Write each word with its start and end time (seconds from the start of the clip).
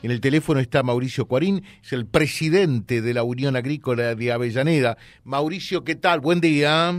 En 0.00 0.12
el 0.12 0.20
teléfono 0.20 0.60
está 0.60 0.84
Mauricio 0.84 1.26
Cuarín, 1.26 1.64
es 1.82 1.92
el 1.92 2.06
presidente 2.06 3.02
de 3.02 3.14
la 3.14 3.24
Unión 3.24 3.56
Agrícola 3.56 4.14
de 4.14 4.32
Avellaneda. 4.32 4.96
Mauricio, 5.24 5.82
¿qué 5.82 5.96
tal? 5.96 6.20
Buen 6.20 6.40
día. 6.40 6.92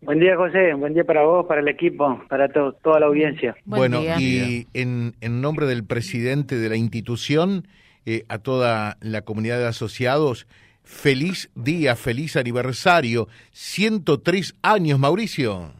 Buen 0.00 0.18
día, 0.18 0.36
José. 0.36 0.72
Buen 0.72 0.94
día 0.94 1.04
para 1.04 1.24
vos, 1.24 1.46
para 1.46 1.60
el 1.60 1.68
equipo, 1.68 2.22
para 2.30 2.48
toda 2.48 3.00
la 3.00 3.06
audiencia. 3.06 3.54
bueno, 3.66 4.00
y 4.18 4.66
en, 4.72 5.12
en, 5.20 5.40
nombre 5.42 5.66
del 5.66 5.84
presidente 5.84 6.56
de 6.56 6.68
la 6.70 6.76
institución, 6.76 7.68
eh, 8.06 8.22
a 8.28 8.38
toda 8.38 8.96
la 9.00 9.22
comunidad 9.22 9.58
de 9.58 9.66
asociados, 9.66 10.46
feliz 10.82 11.50
día, 11.54 11.94
feliz 11.94 12.36
aniversario. 12.36 13.26
103 13.50 14.54
años, 14.62 14.98
Mauricio. 14.98 15.72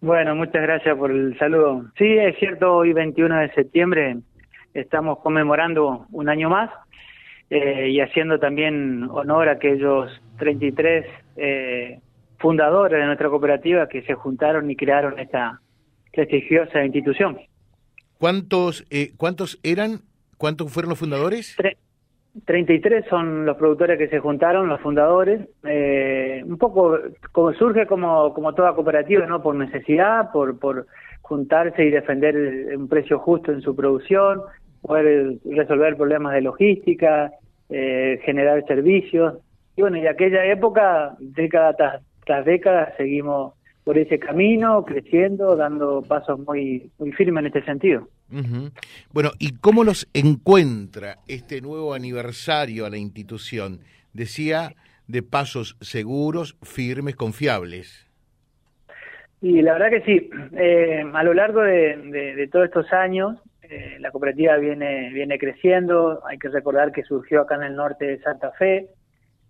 Bueno, 0.00 0.34
muchas 0.36 0.62
gracias 0.62 0.96
por 0.96 1.10
el 1.10 1.36
saludo. 1.38 1.84
Sí, 1.98 2.06
es 2.06 2.38
cierto, 2.38 2.76
hoy 2.76 2.94
21 2.94 3.40
de 3.40 3.52
septiembre 3.54 4.16
estamos 4.80 5.18
conmemorando 5.18 6.06
un 6.12 6.28
año 6.28 6.50
más 6.50 6.70
eh, 7.50 7.88
y 7.90 8.00
haciendo 8.00 8.38
también 8.38 9.08
honor 9.10 9.48
a 9.48 9.52
aquellos 9.52 10.10
33 10.38 11.06
eh, 11.36 12.00
fundadores 12.38 12.98
de 13.00 13.06
nuestra 13.06 13.28
cooperativa 13.28 13.88
que 13.88 14.02
se 14.02 14.14
juntaron 14.14 14.70
y 14.70 14.76
crearon 14.76 15.18
esta 15.18 15.60
prestigiosa 16.12 16.84
institución. 16.84 17.38
¿Cuántos, 18.18 18.86
eh, 18.90 19.12
¿cuántos 19.16 19.58
eran? 19.62 20.00
¿Cuántos 20.38 20.72
fueron 20.72 20.90
los 20.90 20.98
fundadores? 20.98 21.56
33 22.44 23.06
son 23.08 23.46
los 23.46 23.56
productores 23.56 23.98
que 23.98 24.08
se 24.08 24.18
juntaron, 24.18 24.68
los 24.68 24.80
fundadores, 24.80 25.48
eh, 25.64 26.42
un 26.44 26.58
poco 26.58 26.98
como 27.32 27.54
surge 27.54 27.86
como, 27.86 28.34
como 28.34 28.54
toda 28.54 28.74
cooperativa, 28.74 29.26
¿no? 29.26 29.42
Por 29.42 29.54
necesidad, 29.54 30.30
por, 30.32 30.58
por 30.58 30.86
juntarse 31.22 31.84
y 31.84 31.90
defender 31.90 32.76
un 32.76 32.88
precio 32.88 33.18
justo 33.18 33.52
en 33.52 33.62
su 33.62 33.74
producción, 33.74 34.42
poder 34.86 35.36
resolver 35.44 35.96
problemas 35.96 36.34
de 36.34 36.42
logística, 36.42 37.32
eh, 37.68 38.20
generar 38.24 38.64
servicios. 38.66 39.34
Y 39.76 39.82
bueno, 39.82 39.98
y 39.98 40.06
aquella 40.06 40.44
época, 40.46 41.16
década 41.18 41.74
tras, 41.74 42.02
tras 42.24 42.44
década, 42.44 42.94
seguimos 42.96 43.54
por 43.84 43.98
ese 43.98 44.18
camino, 44.18 44.84
creciendo, 44.84 45.54
dando 45.54 46.02
pasos 46.02 46.40
muy, 46.40 46.90
muy 46.98 47.12
firmes 47.12 47.42
en 47.42 47.46
este 47.46 47.62
sentido. 47.64 48.08
Bueno, 49.12 49.30
¿y 49.38 49.56
cómo 49.58 49.84
los 49.84 50.08
encuentra 50.12 51.18
este 51.28 51.60
nuevo 51.60 51.94
aniversario 51.94 52.84
a 52.84 52.90
la 52.90 52.96
institución? 52.96 53.80
Decía, 54.12 54.74
de 55.06 55.22
pasos 55.22 55.76
seguros, 55.80 56.56
firmes, 56.62 57.14
confiables. 57.14 58.06
Y 59.40 59.62
la 59.62 59.74
verdad 59.74 59.90
que 59.90 60.02
sí, 60.02 60.30
eh, 60.58 61.04
a 61.12 61.22
lo 61.22 61.34
largo 61.34 61.60
de, 61.60 62.48
todos 62.50 62.64
estos 62.64 62.92
años, 62.92 63.38
eh, 63.70 63.96
la 64.00 64.10
cooperativa 64.10 64.56
viene, 64.56 65.10
viene 65.12 65.38
creciendo, 65.38 66.24
hay 66.26 66.38
que 66.38 66.48
recordar 66.48 66.92
que 66.92 67.02
surgió 67.02 67.42
acá 67.42 67.56
en 67.56 67.64
el 67.64 67.76
norte 67.76 68.06
de 68.06 68.18
Santa 68.20 68.52
Fe, 68.52 68.88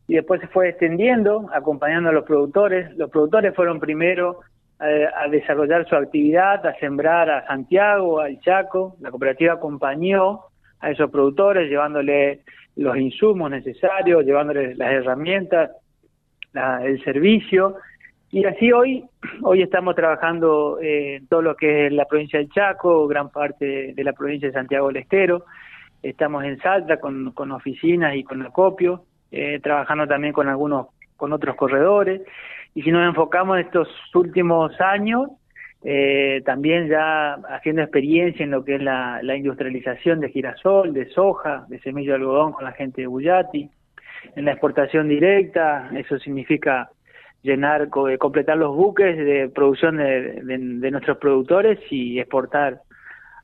y 0.08 0.14
después 0.14 0.40
se 0.40 0.48
fue 0.48 0.68
extendiendo, 0.68 1.48
acompañando 1.52 2.10
a 2.10 2.12
los 2.12 2.24
productores. 2.24 2.96
Los 2.96 3.10
productores 3.10 3.54
fueron 3.54 3.80
primero 3.80 4.40
eh, 4.80 5.06
a 5.14 5.28
desarrollar 5.28 5.88
su 5.88 5.96
actividad, 5.96 6.64
a 6.64 6.74
sembrar 6.78 7.28
a 7.28 7.46
Santiago, 7.46 8.20
al 8.20 8.38
Chaco. 8.40 8.96
La 9.00 9.10
cooperativa 9.10 9.54
acompañó 9.54 10.40
a 10.80 10.90
esos 10.90 11.10
productores, 11.10 11.68
llevándole 11.68 12.42
los 12.76 12.96
insumos 12.96 13.50
necesarios, 13.50 14.24
llevándoles 14.24 14.76
las 14.76 14.92
herramientas, 14.92 15.70
el 16.82 17.02
servicio. 17.02 17.76
Y 18.36 18.44
así 18.44 18.70
hoy, 18.70 19.02
hoy 19.44 19.62
estamos 19.62 19.94
trabajando 19.94 20.78
en 20.82 21.22
eh, 21.22 21.26
todo 21.26 21.40
lo 21.40 21.56
que 21.56 21.86
es 21.86 21.92
la 21.94 22.04
provincia 22.04 22.38
del 22.38 22.50
Chaco, 22.50 23.08
gran 23.08 23.30
parte 23.30 23.94
de 23.94 24.04
la 24.04 24.12
provincia 24.12 24.46
de 24.46 24.52
Santiago 24.52 24.88
del 24.88 24.98
Estero. 24.98 25.46
Estamos 26.02 26.44
en 26.44 26.58
Salta 26.58 27.00
con, 27.00 27.32
con 27.32 27.50
oficinas 27.50 28.14
y 28.14 28.24
con 28.24 28.42
acopio 28.42 29.04
eh, 29.32 29.58
trabajando 29.62 30.06
también 30.06 30.34
con 30.34 30.50
algunos, 30.50 30.88
con 31.16 31.32
otros 31.32 31.56
corredores. 31.56 32.20
Y 32.74 32.82
si 32.82 32.90
nos 32.90 33.08
enfocamos 33.08 33.56
en 33.56 33.64
estos 33.64 33.88
últimos 34.14 34.78
años, 34.82 35.30
eh, 35.82 36.42
también 36.44 36.88
ya 36.88 37.36
haciendo 37.48 37.80
experiencia 37.80 38.44
en 38.44 38.50
lo 38.50 38.66
que 38.66 38.74
es 38.74 38.82
la, 38.82 39.22
industrialización 39.34 40.20
de 40.20 40.28
girasol, 40.28 40.92
de 40.92 41.06
soja, 41.06 41.64
de 41.70 41.78
semilla 41.78 42.10
de 42.10 42.16
algodón 42.16 42.52
con 42.52 42.64
la 42.64 42.72
gente 42.72 43.00
de 43.00 43.06
Buyati, 43.06 43.70
en 44.34 44.44
la 44.44 44.50
exportación 44.50 45.08
directa, 45.08 45.88
eso 45.94 46.18
significa 46.18 46.90
llenar, 47.42 47.88
completar 47.88 48.56
los 48.56 48.74
buques 48.74 49.16
de 49.16 49.48
producción 49.48 49.98
de, 49.98 50.90
nuestros 50.90 51.18
productores 51.18 51.78
y 51.90 52.18
exportar 52.18 52.80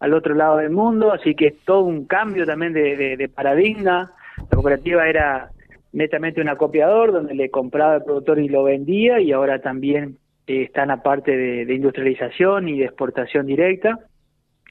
al 0.00 0.14
otro 0.14 0.34
lado 0.34 0.56
del 0.56 0.70
mundo, 0.70 1.12
así 1.12 1.34
que 1.34 1.48
es 1.48 1.54
todo 1.64 1.82
un 1.82 2.06
cambio 2.06 2.44
también 2.44 2.72
de, 2.72 3.16
de 3.16 3.28
paradigma. 3.28 4.12
La 4.38 4.56
cooperativa 4.56 5.08
era 5.08 5.50
netamente 5.92 6.40
un 6.40 6.48
acopiador 6.48 7.12
donde 7.12 7.34
le 7.34 7.50
compraba 7.50 7.96
el 7.96 8.04
productor 8.04 8.38
y 8.38 8.48
lo 8.48 8.64
vendía 8.64 9.20
y 9.20 9.32
ahora 9.32 9.60
también 9.60 10.18
eh, 10.46 10.62
están 10.62 10.90
aparte 10.90 11.36
de, 11.36 11.64
de, 11.66 11.74
industrialización 11.74 12.68
y 12.68 12.78
de 12.78 12.86
exportación 12.86 13.46
directa. 13.46 13.98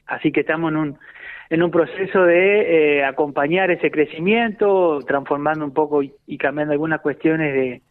Así 0.06 0.32
que 0.32 0.40
estamos 0.40 0.72
en 0.72 0.76
un, 0.76 0.98
en 1.48 1.62
un 1.62 1.70
proceso 1.70 2.24
de 2.24 2.98
eh, 2.98 3.04
acompañar 3.04 3.70
ese 3.70 3.90
crecimiento, 3.90 5.00
transformando 5.06 5.64
un 5.64 5.72
poco 5.72 6.02
y, 6.02 6.38
cambiando 6.38 6.72
algunas 6.72 7.00
cuestiones 7.00 7.54
de, 7.54 7.82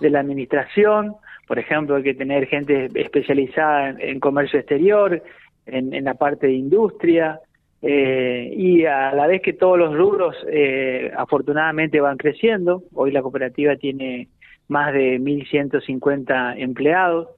de, 0.00 0.10
la 0.10 0.20
administración. 0.20 1.14
Por 1.46 1.58
ejemplo, 1.58 1.96
hay 1.96 2.02
que 2.02 2.14
tener 2.14 2.46
gente 2.46 2.88
especializada 2.94 3.90
en, 3.98 4.20
comercio 4.20 4.58
exterior, 4.58 5.22
en, 5.66 6.04
la 6.04 6.14
parte 6.14 6.46
de 6.46 6.54
industria, 6.54 7.40
eh, 7.82 8.52
y 8.54 8.84
a 8.84 9.12
la 9.12 9.26
vez 9.26 9.40
que 9.40 9.54
todos 9.54 9.78
los 9.78 9.96
rubros 9.96 10.36
eh, 10.48 11.10
afortunadamente 11.16 12.00
van 12.00 12.18
creciendo, 12.18 12.82
hoy 12.94 13.10
la 13.10 13.22
cooperativa 13.22 13.74
tiene 13.76 14.28
más 14.68 14.92
de 14.92 15.18
1.150 15.18 16.54
empleados, 16.58 17.28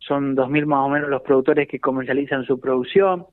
son 0.00 0.36
2.000 0.36 0.66
más 0.66 0.80
o 0.80 0.88
menos 0.88 1.08
los 1.08 1.22
productores 1.22 1.68
que 1.68 1.78
comercializan 1.78 2.44
su 2.44 2.60
producción. 2.60 3.26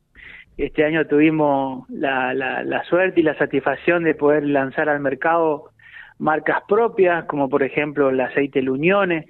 Este 0.58 0.86
año 0.86 1.06
tuvimos 1.08 1.90
la, 1.90 2.34
la 2.34 2.84
suerte 2.86 3.22
y 3.22 3.24
la 3.24 3.38
satisfacción 3.38 4.04
de 4.04 4.16
poder 4.16 4.46
lanzar 4.46 4.88
al 4.88 5.00
mercado 5.00 5.71
marcas 6.22 6.62
propias, 6.68 7.26
como 7.26 7.50
por 7.50 7.64
ejemplo 7.64 8.10
el 8.10 8.22
aceite 8.22 8.62
Luñones. 8.62 9.26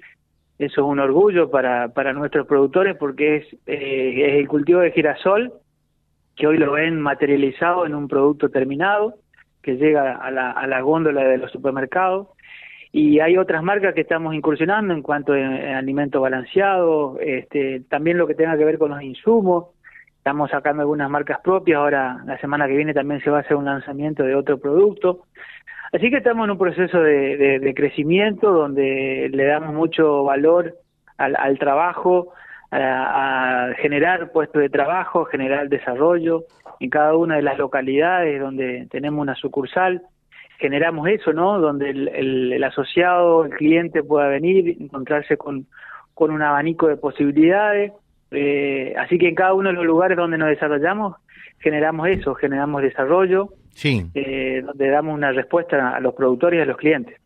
Eso 0.58 0.82
es 0.82 0.86
un 0.86 1.00
orgullo 1.00 1.50
para, 1.50 1.88
para 1.88 2.12
nuestros 2.12 2.46
productores 2.46 2.96
porque 2.96 3.36
es, 3.36 3.52
eh, 3.66 4.28
es 4.28 4.34
el 4.34 4.46
cultivo 4.46 4.80
de 4.80 4.92
girasol 4.92 5.52
que 6.36 6.46
hoy 6.46 6.58
lo 6.58 6.72
ven 6.72 7.00
materializado 7.00 7.86
en 7.86 7.94
un 7.94 8.08
producto 8.08 8.50
terminado 8.50 9.14
que 9.62 9.76
llega 9.76 10.16
a 10.16 10.30
la, 10.30 10.50
a 10.50 10.66
la 10.66 10.80
góndola 10.82 11.24
de 11.24 11.38
los 11.38 11.50
supermercados. 11.50 12.28
Y 12.92 13.20
hay 13.20 13.38
otras 13.38 13.62
marcas 13.62 13.94
que 13.94 14.02
estamos 14.02 14.34
incursionando 14.34 14.92
en 14.92 15.00
cuanto 15.00 15.32
a, 15.32 15.78
alimentos 15.78 16.20
balanceados, 16.20 17.16
este, 17.20 17.80
también 17.88 18.18
lo 18.18 18.26
que 18.26 18.34
tenga 18.34 18.58
que 18.58 18.66
ver 18.66 18.76
con 18.76 18.90
los 18.90 19.02
insumos. 19.02 19.68
Estamos 20.18 20.50
sacando 20.50 20.82
algunas 20.82 21.08
marcas 21.08 21.40
propias, 21.42 21.78
ahora 21.78 22.18
la 22.26 22.38
semana 22.38 22.68
que 22.68 22.76
viene 22.76 22.92
también 22.92 23.22
se 23.22 23.30
va 23.30 23.38
a 23.38 23.40
hacer 23.40 23.56
un 23.56 23.64
lanzamiento 23.64 24.24
de 24.24 24.34
otro 24.34 24.58
producto. 24.58 25.24
Así 25.92 26.10
que 26.10 26.16
estamos 26.16 26.44
en 26.44 26.52
un 26.52 26.58
proceso 26.58 27.00
de, 27.00 27.58
de, 27.60 27.74
crecimiento 27.74 28.50
donde 28.50 29.28
le 29.30 29.44
damos 29.44 29.74
mucho 29.74 30.24
valor 30.24 30.74
al, 31.18 31.36
al 31.36 31.58
trabajo, 31.58 32.32
a, 32.70 33.72
generar 33.76 34.32
puestos 34.32 34.62
de 34.62 34.70
trabajo, 34.70 35.26
generar 35.26 35.68
desarrollo 35.68 36.44
en 36.80 36.88
cada 36.88 37.14
una 37.14 37.36
de 37.36 37.42
las 37.42 37.58
localidades 37.58 38.40
donde 38.40 38.86
tenemos 38.90 39.20
una 39.20 39.34
sucursal. 39.34 40.00
Generamos 40.58 41.08
eso, 41.08 41.34
¿no? 41.34 41.60
Donde 41.60 41.90
el, 41.90 42.64
asociado, 42.64 43.44
el 43.44 43.50
cliente 43.50 44.02
pueda 44.02 44.28
venir, 44.28 44.76
encontrarse 44.80 45.36
con, 45.36 45.66
con 46.14 46.30
un 46.30 46.40
abanico 46.40 46.88
de 46.88 46.96
posibilidades. 46.96 47.92
Eh, 48.30 48.94
así 48.96 49.18
que 49.18 49.28
en 49.28 49.34
cada 49.34 49.52
uno 49.52 49.68
de 49.68 49.74
los 49.74 49.84
lugares 49.84 50.16
donde 50.16 50.38
nos 50.38 50.48
desarrollamos, 50.48 51.16
generamos 51.58 52.08
eso, 52.08 52.34
generamos 52.34 52.80
desarrollo, 52.80 53.50
sí. 53.74 54.06
Eh, 54.14 54.62
donde 54.64 54.88
damos 54.88 55.14
una 55.14 55.32
respuesta 55.32 55.96
a 55.96 56.00
los 56.00 56.14
productores 56.14 56.58
y 56.58 56.62
a 56.62 56.66
los 56.66 56.76
clientes. 56.76 57.22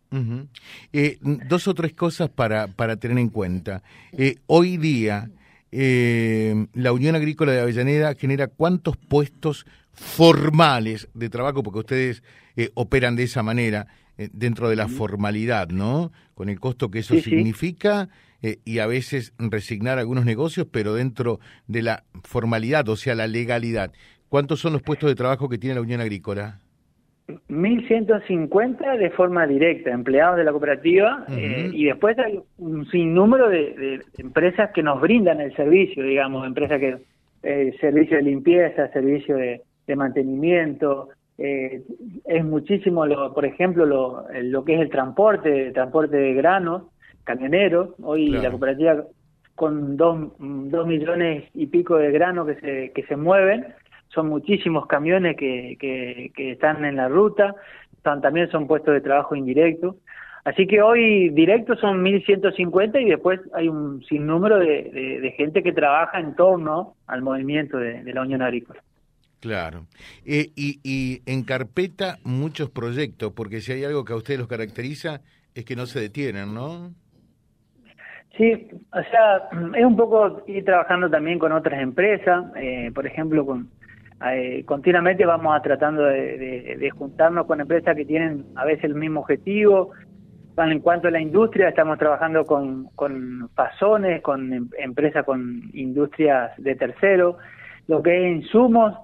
Eh, 0.93 1.19
dos 1.20 1.69
o 1.69 1.75
tres 1.75 1.93
cosas 1.93 2.29
para, 2.29 2.69
para 2.69 2.97
tener 2.97 3.19
en 3.19 3.29
cuenta. 3.29 3.82
Eh, 4.12 4.37
hoy 4.47 4.76
día, 4.76 5.31
eh, 5.73 6.67
la 6.75 6.93
Unión 6.93 7.17
Agrícola 7.17 7.53
de 7.53 7.61
Avellaneda 7.61 8.15
genera 8.15 8.47
cuántos 8.47 8.97
puestos 8.97 9.67
formales 9.93 11.09
de 11.15 11.29
trabajo, 11.29 11.62
porque 11.62 11.81
ustedes 11.81 12.23
operan 12.75 13.17
de 13.17 13.25
esa 13.25 13.43
manera, 13.43 13.87
dentro 14.32 14.70
de 14.70 14.76
la 14.76 14.88
formalidad, 14.88 15.69
¿no? 15.69 16.12
Con 16.35 16.49
el 16.49 16.59
costo 16.61 16.91
que 16.91 17.00
eso 17.00 17.15
significa 17.17 18.09
y 18.65 18.79
a 18.79 18.87
veces 18.87 19.32
resignar 19.38 19.99
algunos 19.99 20.25
negocios, 20.25 20.67
pero 20.70 20.94
dentro 20.94 21.41
de 21.67 21.82
la 21.82 22.05
formalidad, 22.25 22.88
o 22.88 22.97
sea, 22.97 23.15
la 23.15 23.26
legalidad. 23.26 23.93
¿Cuántos 24.28 24.61
son 24.61 24.73
los 24.73 24.82
puestos 24.82 25.08
de 25.08 25.14
trabajo 25.14 25.49
que 25.49 25.58
tiene 25.58 25.76
la 25.76 25.81
Unión 25.81 26.00
Agrícola? 26.00 26.58
1.150 27.49 28.99
de 28.99 29.11
forma 29.11 29.46
directa, 29.46 29.90
empleados 29.90 30.37
de 30.37 30.44
la 30.44 30.52
cooperativa, 30.52 31.25
eh, 31.28 31.70
y 31.73 31.87
después 31.87 32.17
hay 32.19 32.40
un 32.58 32.87
sinnúmero 32.87 33.49
de, 33.49 34.00
empresas 34.19 34.70
que 34.73 34.82
nos 34.82 35.00
brindan 35.00 35.40
el 35.40 35.55
servicio, 35.56 36.05
digamos, 36.05 36.46
empresas 36.46 36.78
que, 36.78 36.99
eh, 37.43 37.75
servicio 37.81 38.17
de 38.17 38.23
limpieza, 38.23 38.88
servicio 38.93 39.37
de, 39.37 39.62
de 39.87 39.96
mantenimiento, 39.96 41.08
eh, 41.38 41.82
es 42.25 42.44
muchísimo, 42.44 43.05
lo, 43.06 43.34
por 43.34 43.44
ejemplo, 43.44 43.84
lo, 43.84 44.26
lo 44.43 44.64
que 44.64 44.75
es 44.75 44.81
el 44.81 44.90
transporte, 44.90 45.67
el 45.67 45.72
transporte 45.72 46.17
de 46.17 46.34
granos, 46.34 46.84
camioneros. 47.25 47.90
Hoy 48.02 48.29
la 48.29 48.50
cooperativa 48.50 49.05
con 49.55 49.96
dos, 49.96 50.32
dos 50.38 50.87
millones 50.87 51.44
y 51.55 51.67
pico 51.67 51.96
de 51.96 52.11
granos 52.11 52.46
que 52.46 52.55
se, 52.61 52.93
que 52.93 53.02
se 53.05 53.17
mueven, 53.17 53.67
son 54.17 54.29
muchísimos 54.29 54.87
camiones 54.87 55.37
que, 55.37 55.77
que, 55.79 56.51
están 56.51 56.85
en 56.85 56.97
la 56.97 57.09
ruta, 57.09 57.55
también 58.03 58.51
son 58.51 58.67
puestos 58.67 58.95
de 58.95 59.01
trabajo 59.01 59.37
indirectos. 59.37 59.95
Así 60.45 60.67
que 60.67 60.81
hoy 60.81 61.29
directos 61.31 61.79
son 61.81 62.05
1.150 62.05 63.03
y 63.03 63.11
después 63.11 63.41
hay 63.53 63.69
un 63.69 64.03
sinnúmero 64.05 64.59
de, 64.59 65.21
de, 65.21 65.35
gente 65.37 65.63
que 65.63 65.73
trabaja 65.73 66.21
en 66.21 66.35
torno 66.35 66.95
al 67.07 67.23
movimiento 67.23 67.79
de, 67.79 68.03
de 68.05 68.13
la 68.15 68.23
Unión 68.23 68.43
Agrícola. 68.43 68.81
Claro. 69.41 69.87
Eh, 70.25 70.51
y, 70.57 70.81
y 70.83 71.23
en 71.27 71.43
carpeta 71.43 72.19
muchos 72.25 72.71
proyectos, 72.71 73.33
porque 73.33 73.61
si 73.61 73.73
hay 73.73 73.85
algo 73.85 74.05
que 74.05 74.13
a 74.13 74.17
ustedes 74.17 74.39
los 74.39 74.49
caracteriza 74.49 75.21
es 75.55 75.65
que 75.65 75.77
no 75.77 75.87
se 75.87 76.01
detienen, 76.01 76.55
¿no? 76.55 76.93
Sí, 78.37 78.69
o 78.93 79.03
sea, 79.11 79.49
es 79.75 79.85
un 79.85 79.97
poco 79.97 80.43
ir 80.47 80.65
trabajando 80.65 81.09
también 81.09 81.39
con 81.39 81.53
otras 81.53 81.81
empresas, 81.81 82.45
eh, 82.57 82.91
por 82.95 83.07
ejemplo, 83.07 83.47
con 83.47 83.71
eh, 84.25 84.65
continuamente 84.65 85.27
vamos 85.27 85.55
a 85.55 85.61
tratando 85.61 86.03
de, 86.05 86.91
juntarnos 86.97 87.47
con 87.47 87.61
empresas 87.61 87.95
que 87.95 88.05
tienen 88.05 88.47
a 88.55 88.65
veces 88.65 88.85
el 88.85 88.95
mismo 88.95 89.21
objetivo. 89.21 89.91
En 90.57 90.81
cuanto 90.81 91.09
a 91.09 91.11
la 91.11 91.21
industria, 91.21 91.69
estamos 91.69 91.99
trabajando 91.99 92.47
con, 92.47 92.89
con 92.95 93.51
con 94.23 94.53
em, 94.53 94.69
empresas 94.79 95.25
con 95.27 95.63
industrias 95.75 96.53
de 96.57 96.75
tercero. 96.77 97.37
Lo 97.89 98.03
que 98.03 98.17
es 98.17 98.37
insumos, 98.37 98.95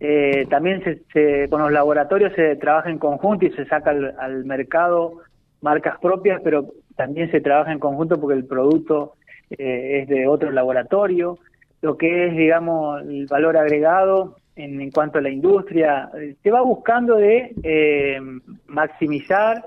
eh, 0.00 0.46
también 0.50 0.82
se, 1.12 1.48
con 1.48 1.62
los 1.62 1.72
laboratorios 1.72 2.34
se 2.34 2.56
trabaja 2.56 2.90
en 2.90 2.98
conjunto 2.98 3.46
y 3.46 3.50
se 3.52 3.64
saca 3.64 3.90
al, 3.90 4.44
mercado 4.44 5.22
marcas 5.62 5.98
propias, 5.98 6.40
pero 6.44 6.66
también 6.94 7.30
se 7.30 7.40
trabaja 7.40 7.72
en 7.72 7.78
conjunto 7.78 8.20
porque 8.20 8.36
el 8.36 8.44
producto 8.44 9.14
eh, 9.50 10.00
es 10.02 10.08
de 10.08 10.28
otro 10.28 10.50
laboratorio. 10.50 11.38
Lo 11.80 11.96
que 11.96 12.26
es, 12.26 12.36
digamos, 12.36 13.00
el 13.02 13.26
valor 13.26 13.56
agregado 13.56 14.36
en, 14.58 14.80
en 14.80 14.90
cuanto 14.90 15.18
a 15.18 15.22
la 15.22 15.30
industria, 15.30 16.10
eh, 16.18 16.36
se 16.42 16.50
va 16.50 16.60
buscando 16.62 17.16
de 17.16 17.54
eh, 17.62 18.20
maximizar, 18.66 19.64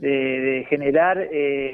de, 0.00 0.66
generar, 0.68 1.28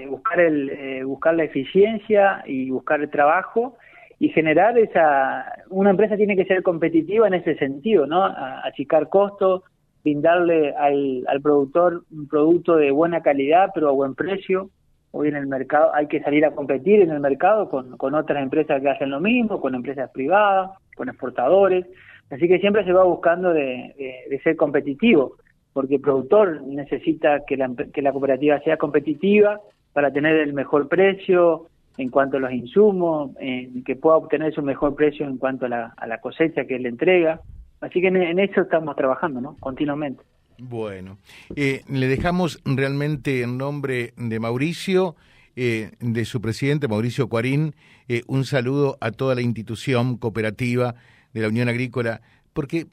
buscar, 0.08 0.40
el, 0.40 1.04
buscar 1.04 1.34
la 1.34 1.44
eficiencia 1.44 2.42
y 2.46 2.70
buscar 2.70 3.00
el 3.00 3.10
trabajo 3.10 3.76
y 4.18 4.28
generar 4.28 4.78
esa 4.78 5.44
una 5.68 5.90
empresa 5.90 6.16
tiene 6.16 6.36
que 6.36 6.44
ser 6.44 6.62
competitiva 6.62 7.26
en 7.26 7.34
ese 7.34 7.56
sentido 7.56 8.06
no 8.06 8.24
achicar 8.24 9.08
costos 9.08 9.62
brindarle 10.06 10.72
al, 10.74 11.24
al 11.26 11.40
productor 11.40 12.04
un 12.12 12.28
producto 12.28 12.76
de 12.76 12.92
buena 12.92 13.22
calidad 13.22 13.70
pero 13.74 13.88
a 13.88 13.92
buen 13.92 14.14
precio. 14.14 14.70
Hoy 15.10 15.28
en 15.28 15.36
el 15.36 15.46
mercado 15.46 15.92
hay 15.94 16.06
que 16.06 16.20
salir 16.20 16.44
a 16.44 16.52
competir 16.52 17.00
en 17.00 17.10
el 17.10 17.20
mercado 17.20 17.68
con, 17.68 17.96
con 17.96 18.14
otras 18.14 18.40
empresas 18.42 18.80
que 18.80 18.88
hacen 18.88 19.10
lo 19.10 19.18
mismo 19.18 19.60
con 19.60 19.74
empresas 19.74 20.10
privadas 20.10 20.70
con 20.94 21.08
exportadores 21.08 21.86
así 22.31 22.49
que 22.49 22.58
siempre 22.58 22.84
se 22.84 22.93
va 22.93 23.05
buscando 23.05 23.52
de, 23.52 23.94
ser 24.43 24.56
competitivo 24.56 25.37
porque 25.73 25.96
el 25.96 26.00
productor 26.00 26.62
necesita 26.62 27.44
que 27.46 27.56
la, 27.56 27.70
que 27.93 28.00
la 28.00 28.12
cooperativa 28.12 28.58
sea 28.61 28.78
competitiva 28.78 29.61
para 29.93 30.11
tener 30.11 30.37
el 30.37 30.55
mejor 30.55 30.88
precio 30.88 31.69
en 31.99 32.11
cuanto 32.11 32.37
a 32.37 32.40
los 32.40 32.52
insumos, 32.52 33.31
en 33.40 33.82
que 33.84 33.96
pueda 33.96 34.17
obtener 34.17 34.55
su 34.55 34.62
mejor 34.62 34.94
precio 34.94 35.26
en 35.26 35.38
cuanto 35.38 35.67
a 35.67 35.69
la, 35.69 36.20
cosecha 36.20 36.67
que 36.67 36.78
le 36.78 36.88
entrega. 36.88 37.40
Así 37.81 38.00
que 38.00 38.08
en, 38.08 38.38
eso 38.38 38.62
estamos 38.62 38.96
trabajando, 38.96 39.40
¿no? 39.40 39.56
Continuamente. 39.61 40.23
Bueno, 40.58 41.19
eh, 41.55 41.82
le 41.88 42.08
dejamos 42.08 42.61
realmente 42.64 43.43
en 43.43 43.58
nombre 43.58 44.14
de 44.17 44.40
Mauricio, 44.40 45.17
eh, 45.55 45.93
de 46.00 46.25
su 46.25 46.40
presidente, 46.40 46.88
Mauricio 46.88 47.28
Cuarín, 47.28 47.75
eh, 48.08 48.23
un 48.26 48.44
saludo 48.44 48.96
a 49.00 49.11
toda 49.11 49.34
la 49.34 49.43
institución 49.43 50.17
cooperativa 50.17 50.94
de 51.32 51.40
la 51.40 51.49
Unión 51.49 51.69
Agrícola, 51.69 52.20
porque 52.52 52.87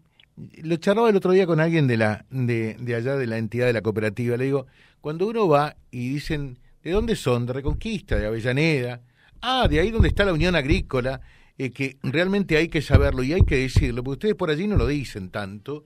lo 0.62 0.76
charlaba 0.78 1.10
el 1.10 1.16
otro 1.16 1.32
día 1.32 1.46
con 1.46 1.60
alguien 1.60 1.88
de, 1.88 1.98
la, 1.98 2.26
de, 2.30 2.76
de 2.80 2.96
allá 2.96 3.16
de 3.16 3.28
la 3.28 3.38
entidad 3.38 3.68
de 3.68 3.74
la 3.74 3.82
cooperativa, 3.82 4.38
le 4.38 4.46
digo, 4.46 4.68
cuando 5.02 5.28
uno 5.28 5.48
va 5.48 5.76
y 5.92 6.10
dicen 6.10 6.58
¿De 6.84 6.92
dónde 6.92 7.16
son? 7.16 7.46
De 7.46 7.54
Reconquista, 7.54 8.18
de 8.18 8.28
Avellaneda. 8.28 9.02
Ah, 9.42 9.68
de 9.70 9.80
ahí 9.80 9.90
donde 9.90 10.10
está 10.10 10.26
la 10.26 10.34
Unión 10.34 10.56
Agrícola, 10.56 11.22
eh, 11.58 11.72
que 11.72 11.98
realmente 12.04 12.58
hay 12.58 12.68
que 12.68 12.82
saberlo 12.82 13.24
y 13.24 13.34
hay 13.34 13.44
que 13.44 13.58
decirlo, 13.58 14.04
porque 14.04 14.16
ustedes 14.16 14.36
por 14.36 14.50
allí 14.50 14.68
no 14.68 14.76
lo 14.76 14.86
dicen 14.86 15.30
tanto. 15.30 15.86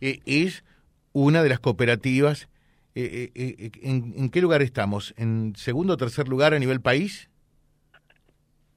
Eh, 0.00 0.20
es 0.24 0.64
una 1.12 1.42
de 1.42 1.50
las 1.50 1.60
cooperativas. 1.60 2.48
Eh, 2.94 3.70
en, 3.82 4.14
¿En 4.16 4.30
qué 4.30 4.40
lugar 4.40 4.62
estamos? 4.62 5.14
¿En 5.18 5.52
segundo 5.54 5.94
o 5.94 5.96
tercer 5.96 6.28
lugar 6.28 6.54
a 6.54 6.58
nivel 6.58 6.80
país? 6.80 7.28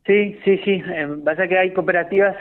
Sí, 0.05 0.35
sí, 0.43 0.57
sí. 0.65 0.81
pasa 1.23 1.47
que 1.47 1.59
hay 1.59 1.73
cooperativas, 1.73 2.35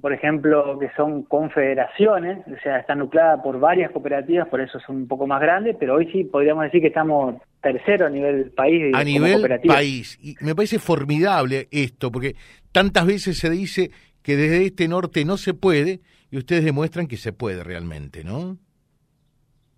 por 0.00 0.12
ejemplo, 0.12 0.78
que 0.80 0.90
son 0.96 1.22
confederaciones, 1.22 2.38
o 2.48 2.60
sea, 2.60 2.78
están 2.78 2.98
nucleadas 2.98 3.40
por 3.40 3.60
varias 3.60 3.92
cooperativas, 3.92 4.48
por 4.48 4.60
eso 4.60 4.80
son 4.80 4.96
un 4.96 5.08
poco 5.08 5.26
más 5.26 5.40
grandes, 5.40 5.76
pero 5.78 5.94
hoy 5.94 6.10
sí 6.10 6.24
podríamos 6.24 6.64
decir 6.64 6.80
que 6.80 6.88
estamos 6.88 7.36
tercero 7.62 8.06
a 8.06 8.10
nivel 8.10 8.50
país. 8.50 8.92
A 8.94 9.04
nivel 9.04 9.60
país. 9.64 10.18
Y 10.20 10.34
me 10.40 10.56
parece 10.56 10.80
formidable 10.80 11.68
esto, 11.70 12.10
porque 12.10 12.34
tantas 12.72 13.06
veces 13.06 13.38
se 13.38 13.48
dice 13.48 13.92
que 14.22 14.34
desde 14.36 14.66
este 14.66 14.88
norte 14.88 15.24
no 15.24 15.36
se 15.36 15.54
puede, 15.54 16.00
y 16.32 16.36
ustedes 16.36 16.64
demuestran 16.64 17.06
que 17.06 17.16
se 17.16 17.32
puede 17.32 17.62
realmente, 17.62 18.24
¿no? 18.24 18.58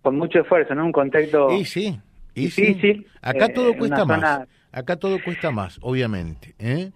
Con 0.01 0.17
mucho 0.17 0.39
esfuerzo, 0.39 0.73
¿no? 0.73 0.85
Un 0.85 0.91
contexto 0.91 1.51
sí, 1.51 1.65
sí, 1.65 1.99
difícil. 2.33 3.05
Acá 3.21 3.49
todo 3.49 3.69
eh, 3.69 3.77
cuesta 3.77 4.05
más. 4.05 4.47
Acá 4.71 4.95
todo 4.95 5.19
cuesta 5.23 5.51
más, 5.51 5.77
obviamente. 5.81 6.55
¿eh? 6.57 6.91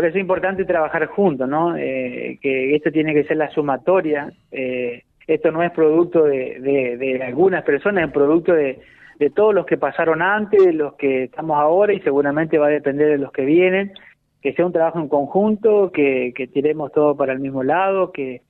Por 0.00 0.06
eso 0.06 0.16
es 0.16 0.22
importante 0.22 0.64
trabajar 0.64 1.04
juntos, 1.08 1.46
¿no? 1.46 1.76
Eh, 1.76 2.38
que 2.40 2.74
esto 2.74 2.90
tiene 2.90 3.12
que 3.12 3.24
ser 3.24 3.36
la 3.36 3.50
sumatoria. 3.50 4.32
Eh, 4.50 5.02
esto 5.26 5.52
no 5.52 5.62
es 5.62 5.70
producto 5.72 6.24
de, 6.24 6.58
de, 6.98 7.22
algunas 7.22 7.62
personas, 7.64 8.06
es 8.06 8.10
producto 8.10 8.54
de, 8.54 8.80
de 9.18 9.28
todos 9.28 9.54
los 9.54 9.66
que 9.66 9.76
pasaron 9.76 10.22
antes, 10.22 10.64
de 10.64 10.72
los 10.72 10.94
que 10.94 11.24
estamos 11.24 11.58
ahora 11.58 11.92
y 11.92 12.00
seguramente 12.00 12.56
va 12.56 12.68
a 12.68 12.70
depender 12.70 13.08
de 13.08 13.18
los 13.18 13.30
que 13.30 13.44
vienen. 13.44 13.92
Que 14.40 14.54
sea 14.54 14.64
un 14.64 14.72
trabajo 14.72 15.00
en 15.00 15.08
conjunto, 15.08 15.92
que, 15.92 16.32
que 16.34 16.46
tiremos 16.46 16.92
todo 16.92 17.14
para 17.14 17.34
el 17.34 17.40
mismo 17.40 17.62
lado, 17.62 18.10
que 18.10 18.40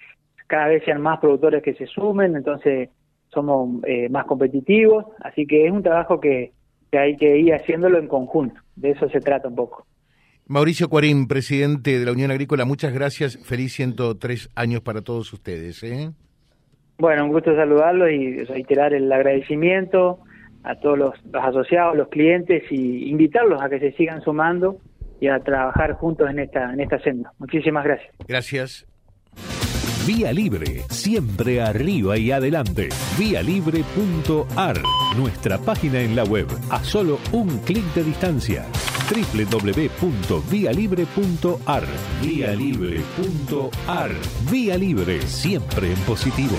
cada 0.47 0.69
vez 0.69 0.85
sean 0.85 1.03
más 1.03 1.19
productores 1.19 1.65
que 1.65 1.75
se 1.75 1.87
sumen, 1.87 2.37
entonces 2.37 2.91
somos 3.31 3.83
eh, 3.89 4.09
más 4.09 4.25
competitivos. 4.27 5.05
Así 5.19 5.49
que 5.49 5.67
es 5.67 5.73
un 5.73 5.83
trabajo 5.83 6.21
que, 6.21 6.53
que 6.93 6.99
hay 7.01 7.17
que 7.17 7.39
ir 7.39 7.53
haciéndolo 7.55 7.99
en 7.99 8.07
conjunto. 8.07 8.61
De 8.77 8.91
eso 8.91 9.09
se 9.09 9.21
trata 9.21 9.49
un 9.49 9.57
poco. 9.57 9.85
Mauricio 10.51 10.89
Cuarín, 10.89 11.29
presidente 11.29 11.97
de 11.97 12.05
la 12.05 12.11
Unión 12.11 12.33
Agrícola, 12.33 12.65
muchas 12.65 12.93
gracias. 12.93 13.39
Feliz 13.39 13.73
103 13.75 14.51
años 14.57 14.81
para 14.81 15.01
todos 15.01 15.33
ustedes. 15.33 15.81
¿eh? 15.85 16.11
Bueno, 16.99 17.27
un 17.27 17.31
gusto 17.31 17.55
saludarlos 17.55 18.11
y 18.11 18.43
reiterar 18.43 18.93
el 18.93 19.13
agradecimiento 19.13 20.19
a 20.65 20.75
todos 20.75 20.99
los, 20.99 21.15
asociados, 21.35 21.97
los 21.97 22.09
clientes 22.09 22.65
y 22.69 23.09
invitarlos 23.09 23.63
a 23.63 23.69
que 23.69 23.79
se 23.79 23.93
sigan 23.93 24.23
sumando 24.23 24.79
y 25.21 25.29
a 25.29 25.39
trabajar 25.39 25.93
juntos 25.93 26.29
en 26.29 26.41
esta, 26.41 26.73
en 26.73 26.81
esta 26.81 26.99
senda. 26.99 27.33
Muchísimas 27.39 27.85
gracias. 27.85 28.13
Gracias. 28.27 28.87
Vía 30.05 30.33
Libre, 30.33 30.81
siempre 30.89 31.63
arriba 31.63 32.19
y 32.19 32.33
adelante. 32.33 32.89
Vialibre.ar, 33.17 34.79
nuestra 35.17 35.59
página 35.59 36.01
en 36.01 36.17
la 36.17 36.25
web, 36.25 36.49
a 36.73 36.83
solo 36.83 37.21
un 37.31 37.59
clic 37.59 37.85
de 37.95 38.03
distancia 38.03 38.65
www.vialibre.ar. 39.11 41.85
Vía 42.23 42.55
Libre.ar. 42.55 44.13
Vía 44.51 44.79
Libre, 44.79 45.21
siempre 45.27 45.93
en 45.93 45.99
positivo. 46.01 46.57